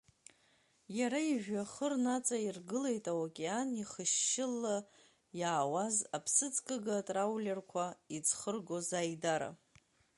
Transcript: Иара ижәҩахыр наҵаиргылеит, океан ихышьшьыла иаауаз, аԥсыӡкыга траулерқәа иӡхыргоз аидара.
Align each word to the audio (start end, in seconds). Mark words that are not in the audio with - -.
Иара 0.99 1.19
ижәҩахыр 1.31 1.93
наҵаиргылеит, 2.03 3.05
океан 3.23 3.69
ихышьшьыла 3.81 4.77
иаауаз, 5.39 5.95
аԥсыӡкыга 6.15 6.97
траулерқәа 7.07 7.85
иӡхыргоз 8.15 8.89
аидара. 8.99 9.49